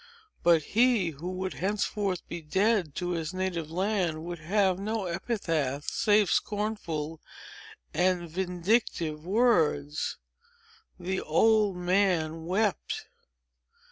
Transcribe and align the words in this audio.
But 0.41 0.63
he, 0.63 1.11
who 1.11 1.31
would 1.33 1.53
henceforth 1.53 2.27
be 2.27 2.41
dead 2.41 2.95
to 2.95 3.11
his 3.11 3.35
native 3.35 3.69
land, 3.69 4.25
would 4.25 4.39
have 4.39 4.79
no 4.79 5.05
epitaph 5.05 5.83
save 5.83 6.31
scornful 6.31 7.21
and 7.93 8.27
vindictive 8.27 9.23
words. 9.23 10.17
The 10.99 11.21
old 11.21 11.75
man 11.75 12.45
wept. 12.47 13.09